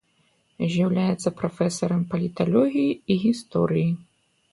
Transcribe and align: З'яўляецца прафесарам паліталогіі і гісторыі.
З'яўляецца 0.75 1.31
прафесарам 1.41 2.01
паліталогіі 2.13 2.97
і 2.97 3.13
гісторыі. 3.27 3.89